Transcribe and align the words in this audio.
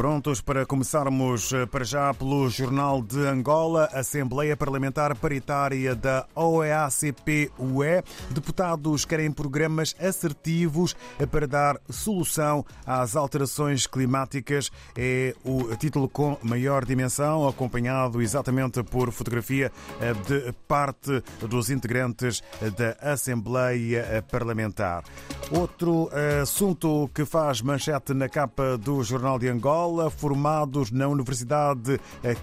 Prontos 0.00 0.40
para 0.40 0.64
começarmos 0.64 1.52
eh, 1.52 1.66
para 1.66 1.84
já 1.84 2.14
pelo 2.14 2.48
Jornal 2.48 3.02
de 3.02 3.18
Angola, 3.18 3.84
Assembleia 3.92 4.56
Parlamentar 4.56 5.14
Paritária 5.14 5.94
da 5.94 6.26
OEACP-UE. 6.34 8.02
Deputados 8.30 9.04
querem 9.04 9.30
programas 9.30 9.94
assertivos 10.00 10.96
para 11.30 11.46
dar 11.46 11.78
solução 11.90 12.64
às 12.86 13.14
alterações 13.14 13.86
climáticas. 13.86 14.70
É 14.96 15.34
o 15.44 15.76
título 15.76 16.08
com 16.08 16.38
maior 16.42 16.86
dimensão, 16.86 17.46
acompanhado 17.46 18.22
exatamente 18.22 18.82
por 18.82 19.12
fotografia 19.12 19.70
eh, 20.00 20.14
de 20.14 20.50
parte 20.66 21.22
dos 21.46 21.68
integrantes 21.68 22.42
da 22.74 23.12
Assembleia 23.12 24.24
Parlamentar. 24.30 25.04
Outro 25.50 26.08
eh, 26.14 26.40
assunto 26.40 27.10
que 27.14 27.26
faz 27.26 27.60
manchete 27.60 28.14
na 28.14 28.30
capa 28.30 28.78
do 28.78 29.02
Jornal 29.02 29.38
de 29.38 29.46
Angola 29.46 29.89
formados 30.10 30.90
na 30.90 31.08
Universidade 31.08 31.98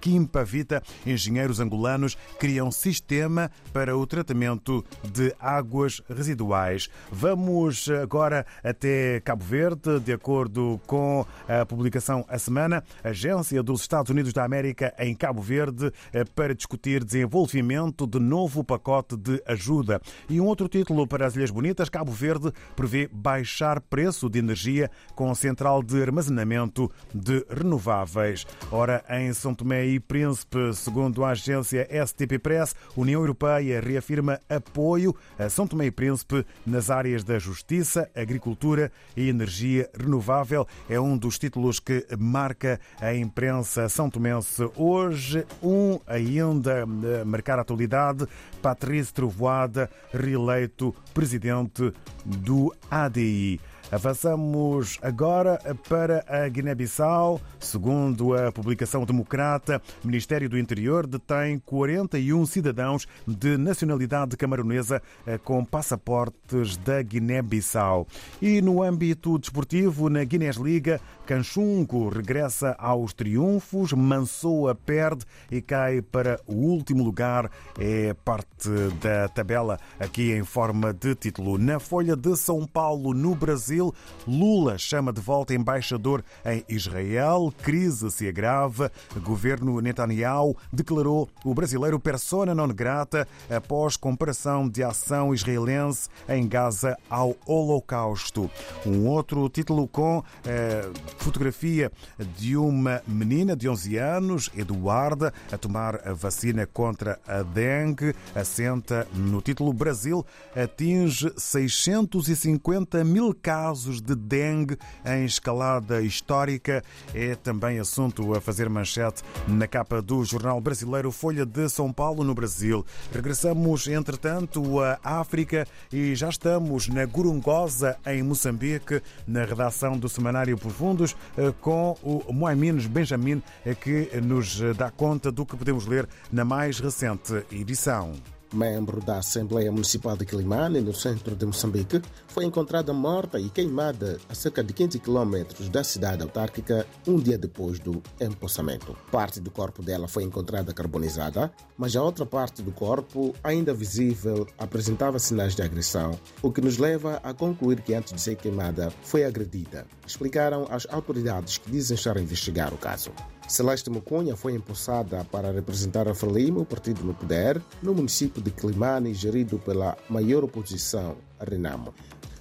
Quimpa 0.00 0.44
Vita, 0.44 0.82
engenheiros 1.06 1.60
angolanos 1.60 2.16
criam 2.38 2.70
sistema 2.70 3.50
para 3.72 3.96
o 3.96 4.06
tratamento 4.06 4.84
de 5.02 5.34
águas 5.40 6.00
residuais. 6.08 6.88
Vamos 7.10 7.88
agora 8.02 8.46
até 8.62 9.20
Cabo 9.20 9.44
Verde, 9.44 10.00
de 10.00 10.12
acordo 10.12 10.80
com 10.86 11.26
a 11.48 11.66
publicação 11.66 12.24
A 12.28 12.38
Semana, 12.38 12.84
Agência 13.02 13.62
dos 13.62 13.80
Estados 13.80 14.10
Unidos 14.10 14.32
da 14.32 14.44
América 14.44 14.94
em 14.98 15.14
Cabo 15.14 15.42
Verde, 15.42 15.92
para 16.34 16.54
discutir 16.54 17.04
desenvolvimento 17.04 18.06
de 18.06 18.18
novo 18.18 18.62
pacote 18.62 19.16
de 19.16 19.42
ajuda. 19.46 20.00
E 20.28 20.40
um 20.40 20.46
outro 20.46 20.68
título 20.68 21.06
para 21.06 21.26
as 21.26 21.34
Ilhas 21.34 21.50
Bonitas, 21.50 21.88
Cabo 21.88 22.12
Verde 22.12 22.52
prevê 22.76 23.08
baixar 23.12 23.80
preço 23.80 24.28
de 24.28 24.38
energia 24.38 24.90
com 25.14 25.34
central 25.34 25.82
de 25.82 26.00
armazenamento 26.02 26.90
de 27.14 27.31
de 27.32 27.46
renováveis. 27.48 28.46
Ora, 28.70 29.02
em 29.08 29.32
São 29.32 29.54
Tomé 29.54 29.86
e 29.86 29.98
Príncipe, 29.98 30.74
segundo 30.74 31.24
a 31.24 31.30
agência 31.30 31.88
STP 32.06 32.38
Press, 32.38 32.74
a 32.94 33.00
União 33.00 33.22
Europeia 33.22 33.80
reafirma 33.80 34.38
apoio 34.50 35.16
a 35.38 35.48
São 35.48 35.66
Tomé 35.66 35.86
e 35.86 35.90
Príncipe 35.90 36.44
nas 36.66 36.90
áreas 36.90 37.24
da 37.24 37.38
justiça, 37.38 38.10
agricultura 38.14 38.92
e 39.16 39.30
energia 39.30 39.88
renovável. 39.98 40.66
É 40.90 41.00
um 41.00 41.16
dos 41.16 41.38
títulos 41.38 41.80
que 41.80 42.06
marca 42.18 42.78
a 43.00 43.14
imprensa 43.14 43.88
são 43.88 44.10
tomense 44.10 44.68
hoje. 44.76 45.46
Um 45.62 45.98
ainda 46.06 46.82
a 46.82 47.24
marcar 47.24 47.58
a 47.58 47.62
atualidade, 47.62 48.26
Patrício 48.60 49.14
Trovoada, 49.14 49.88
reeleito 50.12 50.94
presidente 51.14 51.92
do 52.24 52.74
ADI. 52.90 53.71
Avançamos 53.92 54.98
agora 55.02 55.58
para 55.86 56.24
a 56.26 56.48
Guiné-Bissau. 56.48 57.38
Segundo 57.60 58.34
a 58.34 58.50
publicação 58.50 59.04
democrata, 59.04 59.82
o 60.02 60.06
Ministério 60.06 60.48
do 60.48 60.58
Interior 60.58 61.06
detém 61.06 61.58
41 61.58 62.46
cidadãos 62.46 63.06
de 63.28 63.58
nacionalidade 63.58 64.34
camaronesa 64.34 65.02
eh, 65.26 65.36
com 65.36 65.62
passaportes 65.62 66.78
da 66.78 67.02
Guiné-Bissau. 67.02 68.06
E 68.40 68.62
no 68.62 68.82
âmbito 68.82 69.38
desportivo, 69.38 70.08
na 70.08 70.24
Guinness 70.24 70.56
Liga, 70.56 70.98
Canchungo 71.26 72.08
regressa 72.08 72.74
aos 72.78 73.12
triunfos, 73.12 73.92
Mansoa 73.92 74.74
perde 74.74 75.26
e 75.50 75.60
cai 75.60 76.00
para 76.00 76.40
o 76.46 76.54
último 76.54 77.04
lugar. 77.04 77.50
É 77.78 78.14
parte 78.14 78.70
da 79.02 79.28
tabela 79.28 79.78
aqui 80.00 80.32
em 80.32 80.44
forma 80.44 80.94
de 80.94 81.14
título. 81.14 81.58
Na 81.58 81.78
Folha 81.78 82.16
de 82.16 82.34
São 82.36 82.66
Paulo, 82.66 83.12
no 83.12 83.34
Brasil, 83.34 83.81
Brasil. 83.82 83.94
Lula 84.26 84.78
chama 84.78 85.12
de 85.12 85.20
volta 85.20 85.52
embaixador 85.52 86.22
em 86.44 86.64
Israel. 86.68 87.52
Crise 87.62 88.10
se 88.10 88.28
agrava. 88.28 88.92
Governo 89.20 89.80
Netanyahu 89.80 90.56
declarou 90.72 91.28
o 91.44 91.52
brasileiro 91.52 91.98
persona 91.98 92.54
non 92.54 92.68
grata 92.68 93.26
após 93.50 93.96
comparação 93.96 94.68
de 94.68 94.84
ação 94.84 95.34
israelense 95.34 96.08
em 96.28 96.46
Gaza 96.46 96.96
ao 97.10 97.34
Holocausto. 97.46 98.48
Um 98.86 99.08
outro 99.08 99.48
título 99.48 99.88
com 99.88 100.22
eh, 100.44 100.88
fotografia 101.18 101.90
de 102.38 102.56
uma 102.56 103.02
menina 103.06 103.56
de 103.56 103.68
11 103.68 103.96
anos, 103.96 104.50
Eduarda, 104.56 105.32
a 105.50 105.58
tomar 105.58 106.06
a 106.06 106.12
vacina 106.12 106.66
contra 106.66 107.18
a 107.26 107.42
dengue. 107.42 108.14
Assenta 108.34 109.06
no 109.14 109.40
título 109.40 109.72
Brasil 109.72 110.24
atinge 110.54 111.32
650 111.36 113.02
mil 113.04 113.34
casos 113.34 113.61
casos 113.62 114.02
de 114.02 114.16
dengue 114.16 114.76
em 115.06 115.24
escalada 115.24 116.02
histórica. 116.02 116.82
É 117.14 117.36
também 117.36 117.78
assunto 117.78 118.34
a 118.34 118.40
fazer 118.40 118.68
manchete 118.68 119.22
na 119.46 119.68
capa 119.68 120.02
do 120.02 120.24
jornal 120.24 120.60
brasileiro 120.60 121.12
Folha 121.12 121.46
de 121.46 121.68
São 121.68 121.92
Paulo, 121.92 122.24
no 122.24 122.34
Brasil. 122.34 122.84
Regressamos, 123.12 123.86
entretanto, 123.86 124.80
à 124.80 125.20
África 125.20 125.64
e 125.92 126.12
já 126.16 126.28
estamos 126.28 126.88
na 126.88 127.06
Gorongosa, 127.06 127.96
em 128.04 128.20
Moçambique, 128.24 129.00
na 129.28 129.44
redação 129.44 129.96
do 129.96 130.08
Semanário 130.08 130.58
Profundos, 130.58 131.14
eh, 131.38 131.54
com 131.60 131.96
o 132.02 132.32
Moaminos 132.32 132.88
Benjamin, 132.88 133.40
eh, 133.64 133.76
que 133.76 134.10
nos 134.20 134.60
dá 134.76 134.90
conta 134.90 135.30
do 135.30 135.46
que 135.46 135.56
podemos 135.56 135.86
ler 135.86 136.08
na 136.32 136.44
mais 136.44 136.80
recente 136.80 137.44
edição 137.52 138.12
membro 138.52 139.00
da 139.00 139.18
Assembleia 139.18 139.70
Municipal 139.70 140.16
de 140.16 140.24
Quilimane, 140.24 140.80
no 140.80 140.94
centro 140.94 141.34
de 141.34 141.46
Moçambique, 141.46 142.00
foi 142.28 142.44
encontrada 142.44 142.92
morta 142.92 143.38
e 143.38 143.48
queimada 143.48 144.18
a 144.28 144.34
cerca 144.34 144.62
de 144.62 144.72
15 144.72 144.98
quilômetros 144.98 145.68
da 145.68 145.82
cidade 145.82 146.22
autárquica 146.22 146.86
um 147.06 147.16
dia 147.16 147.38
depois 147.38 147.78
do 147.78 148.02
empossamento. 148.20 148.96
Parte 149.10 149.40
do 149.40 149.50
corpo 149.50 149.82
dela 149.82 150.08
foi 150.08 150.24
encontrada 150.24 150.72
carbonizada, 150.72 151.52
mas 151.76 151.96
a 151.96 152.02
outra 152.02 152.26
parte 152.26 152.62
do 152.62 152.72
corpo, 152.72 153.34
ainda 153.42 153.74
visível, 153.74 154.46
apresentava 154.58 155.18
sinais 155.18 155.54
de 155.54 155.62
agressão, 155.62 156.18
o 156.40 156.50
que 156.50 156.60
nos 156.60 156.78
leva 156.78 157.20
a 157.22 157.32
concluir 157.34 157.80
que 157.80 157.94
antes 157.94 158.12
de 158.12 158.20
ser 158.20 158.36
queimada 158.36 158.92
foi 159.02 159.24
agredida, 159.24 159.86
explicaram 160.06 160.66
as 160.70 160.86
autoridades 160.90 161.58
que 161.58 161.70
dizem 161.70 161.94
estar 161.94 162.16
a 162.16 162.20
investigar 162.20 162.72
o 162.72 162.78
caso. 162.78 163.10
Celeste 163.52 163.90
Mucunha 163.90 164.34
foi 164.34 164.54
empossada 164.54 165.26
para 165.26 165.52
representar 165.52 166.08
a 166.08 166.14
Frelimo, 166.14 166.60
o 166.60 166.64
partido 166.64 167.04
no 167.04 167.12
poder, 167.12 167.60
no 167.82 167.92
município 167.92 168.40
de 168.40 168.50
Climane, 168.50 169.12
gerido 169.12 169.58
pela 169.58 169.94
maior 170.08 170.42
oposição, 170.42 171.16
a 171.38 171.44
Renamo. 171.44 171.92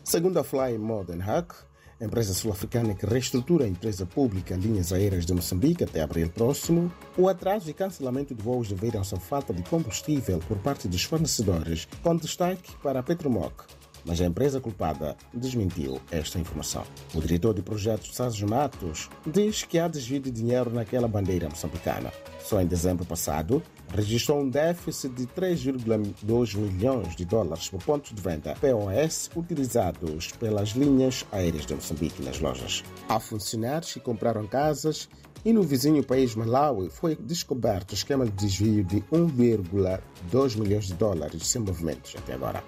Segundo 0.05 0.39
a 0.39 0.43
Fly 0.45 0.77
Modern 0.77 1.19
Hack, 1.19 1.53
empresa 1.99 2.33
sul-africana 2.33 2.93
que 2.93 3.05
reestrutura 3.05 3.65
a 3.65 3.67
empresa 3.67 4.05
pública 4.05 4.55
Linhas 4.55 4.93
Aéreas 4.93 5.25
de 5.25 5.33
Moçambique 5.33 5.83
até 5.83 6.01
abril 6.01 6.29
próximo, 6.29 6.89
o 7.17 7.27
atraso 7.27 7.69
e 7.69 7.73
cancelamento 7.73 8.33
de 8.33 8.41
voos 8.41 8.69
devido-se 8.69 9.13
à 9.13 9.19
falta 9.19 9.53
de 9.53 9.63
combustível 9.63 10.39
por 10.47 10.59
parte 10.59 10.87
dos 10.87 11.03
fornecedores, 11.03 11.89
com 12.01 12.15
destaque 12.15 12.73
para 12.81 13.01
a 13.01 13.03
Petromoc, 13.03 13.65
mas 14.05 14.21
a 14.21 14.25
empresa 14.25 14.59
culpada 14.59 15.15
desmentiu 15.33 15.99
esta 16.11 16.39
informação. 16.39 16.83
O 17.13 17.21
diretor 17.21 17.53
de 17.53 17.61
projetos 17.61 18.15
Sérgio 18.15 18.47
Matos 18.49 19.09
diz 19.25 19.63
que 19.63 19.79
há 19.79 19.87
desvio 19.87 20.19
de 20.19 20.31
dinheiro 20.31 20.69
naquela 20.69 21.07
bandeira 21.07 21.49
moçambicana. 21.49 22.11
Só 22.39 22.61
em 22.61 22.65
dezembro 22.65 23.05
passado, 23.05 23.61
registrou 23.93 24.41
um 24.41 24.49
déficit 24.49 25.13
de 25.13 25.27
3,2 25.27 26.57
milhões 26.57 27.15
de 27.15 27.25
dólares 27.25 27.69
por 27.69 27.83
pontos 27.83 28.13
de 28.13 28.21
venda 28.21 28.55
POS 28.55 29.29
utilizados 29.35 30.31
pelas 30.33 30.69
linhas 30.69 31.25
aéreas 31.31 31.65
de 31.65 31.75
Moçambique 31.75 32.21
nas 32.23 32.39
lojas. 32.39 32.83
Há 33.07 33.19
funcionários 33.19 33.93
que 33.93 33.99
compraram 33.99 34.47
casas 34.47 35.07
e 35.43 35.51
no 35.51 35.63
vizinho 35.63 36.03
país 36.03 36.35
Malawi 36.35 36.89
foi 36.89 37.15
descoberto 37.15 37.91
o 37.91 37.95
esquema 37.95 38.25
de 38.25 38.31
desvio 38.31 38.83
de 38.83 39.01
1,2 39.11 40.57
milhões 40.57 40.85
de 40.85 40.93
dólares 40.93 41.47
sem 41.47 41.61
movimentos 41.61 42.15
até 42.17 42.33
agora. 42.33 42.63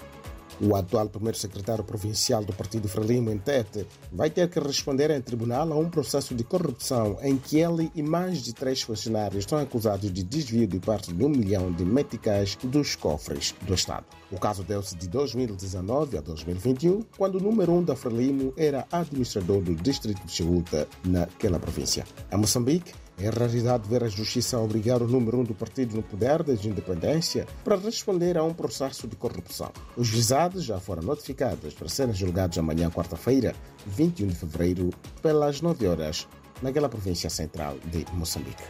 O 0.61 0.75
atual 0.75 1.09
primeiro 1.09 1.37
secretário 1.37 1.83
provincial 1.83 2.43
do 2.43 2.53
Partido 2.53 2.87
Frelimo, 2.87 3.31
em 3.31 3.37
Tete, 3.37 3.87
vai 4.11 4.29
ter 4.29 4.49
que 4.49 4.59
responder 4.59 5.11
em 5.11 5.21
tribunal 5.21 5.71
a 5.71 5.75
um 5.75 5.89
processo 5.89 6.35
de 6.35 6.43
corrupção 6.43 7.17
em 7.21 7.37
que 7.37 7.59
ele 7.59 7.91
e 7.95 8.03
mais 8.03 8.41
de 8.41 8.53
três 8.53 8.81
funcionários 8.81 9.39
estão 9.39 9.57
acusados 9.57 10.11
de 10.11 10.23
desvio 10.23 10.67
de 10.67 10.79
parte 10.79 11.13
de 11.13 11.23
um 11.23 11.29
milhão 11.29 11.71
de 11.71 11.83
meticais 11.83 12.57
dos 12.63 12.95
cofres 12.95 13.53
do 13.61 13.73
Estado. 13.73 14.05
O 14.31 14.39
caso 14.39 14.63
deu-se 14.63 14.95
de 14.95 15.07
2019 15.07 16.17
a 16.17 16.21
2021, 16.21 17.03
quando 17.17 17.35
o 17.35 17.41
número 17.41 17.71
um 17.71 17.83
da 17.83 17.95
Frelimo 17.95 18.53
era 18.57 18.87
administrador 18.91 19.61
do 19.61 19.75
distrito 19.75 20.25
de 20.25 20.31
Chiuta, 20.31 20.87
naquela 21.05 21.59
província. 21.59 22.03
A 22.31 22.37
Moçambique, 22.37 22.93
é 23.17 23.29
raridade 23.29 23.87
ver 23.87 24.03
a 24.03 24.07
justiça 24.07 24.59
obrigar 24.59 25.01
o 25.01 25.07
número 25.07 25.39
um 25.39 25.43
do 25.43 25.53
partido 25.53 25.95
no 25.95 26.03
poder 26.03 26.43
desde 26.43 26.67
a 26.67 26.71
independência 26.71 27.47
para 27.63 27.77
responder 27.77 28.37
a 28.37 28.43
um 28.43 28.53
processo 28.53 29.07
de 29.07 29.15
corrupção. 29.15 29.71
Os 29.95 30.09
visados 30.09 30.63
já 30.63 30.79
foram 30.79 31.03
notificados 31.03 31.73
para 31.73 31.89
serem 31.89 32.13
julgados 32.13 32.57
amanhã, 32.57 32.89
quarta-feira, 32.89 33.55
21 33.85 34.27
de 34.27 34.35
fevereiro, 34.35 34.89
pelas 35.21 35.61
9 35.61 35.87
horas, 35.87 36.27
naquela 36.61 36.89
província 36.89 37.29
central 37.29 37.77
de 37.85 38.05
Moçambique. 38.13 38.63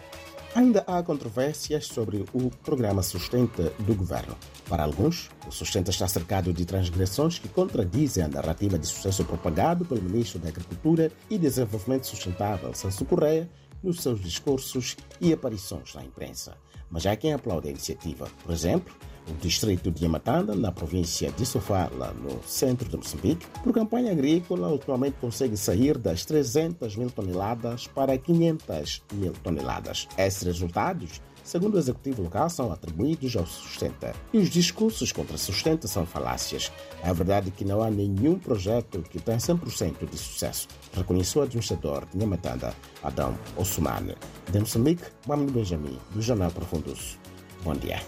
Ainda 0.55 0.83
há 0.85 1.01
controvérsias 1.01 1.87
sobre 1.87 2.25
o 2.31 2.51
programa 2.63 3.01
Sustenta 3.01 3.73
do 3.79 3.95
governo. 3.95 4.37
Para 4.69 4.83
alguns, 4.83 5.31
o 5.47 5.51
Sustenta 5.51 5.89
está 5.89 6.07
cercado 6.07 6.53
de 6.53 6.63
transgressões 6.63 7.39
que 7.39 7.49
contradizem 7.49 8.23
a 8.23 8.27
narrativa 8.27 8.77
de 8.77 8.85
sucesso 8.85 9.25
propagado 9.25 9.83
pelo 9.83 10.03
ministro 10.03 10.37
da 10.37 10.49
Agricultura 10.49 11.11
e 11.27 11.39
Desenvolvimento 11.39 12.05
Sustentável, 12.05 12.71
Sanso 12.75 13.03
Correia, 13.03 13.49
nos 13.83 14.01
seus 14.01 14.21
discursos 14.21 14.95
e 15.19 15.33
aparições 15.33 15.93
na 15.93 16.03
imprensa. 16.03 16.55
Mas 16.89 17.05
há 17.05 17.15
quem 17.15 17.33
aplaude 17.33 17.67
a 17.67 17.71
iniciativa. 17.71 18.29
Por 18.43 18.53
exemplo, 18.53 18.93
o 19.29 19.33
distrito 19.41 19.89
de 19.89 20.03
Yamatanda, 20.03 20.53
na 20.55 20.71
província 20.71 21.31
de 21.31 21.45
Sofala, 21.45 22.13
no 22.13 22.41
centro 22.43 22.87
de 22.87 22.97
Moçambique, 22.97 23.45
por 23.63 23.73
campanha 23.73 24.11
agrícola, 24.11 24.73
atualmente 24.73 25.17
consegue 25.19 25.57
sair 25.57 25.97
das 25.97 26.25
300 26.25 26.95
mil 26.95 27.09
toneladas 27.09 27.87
para 27.87 28.17
500 28.17 29.03
mil 29.13 29.33
toneladas. 29.43 30.07
Esses 30.17 30.43
resultados 30.43 31.21
segundo 31.43 31.75
o 31.75 31.77
executivo 31.77 32.23
local, 32.23 32.49
são 32.49 32.71
atribuídos 32.71 33.35
ao 33.35 33.45
Sustenta. 33.45 34.13
E 34.31 34.37
os 34.37 34.49
discursos 34.49 35.11
contra 35.11 35.37
Sustenta 35.37 35.87
são 35.87 36.05
falácias. 36.05 36.71
É 37.03 37.13
verdade 37.13 37.51
que 37.51 37.65
não 37.65 37.81
há 37.81 37.91
nenhum 37.91 38.39
projeto 38.39 39.01
que 39.01 39.19
tenha 39.19 39.37
100% 39.37 40.09
de 40.09 40.17
sucesso, 40.17 40.67
reconheceu 40.93 41.41
o 41.41 41.45
administrador 41.45 42.05
de 42.11 42.17
Nhamatanda, 42.17 42.73
Adão 43.01 43.37
Ossumane. 43.57 44.15
De 44.51 44.59
Moçambique, 44.59 45.03
Mami 45.27 45.51
Benjamin, 45.51 45.99
do 46.11 46.21
Jornal 46.21 46.51
Profundus. 46.51 47.17
Bom 47.63 47.73
dia. 47.73 48.01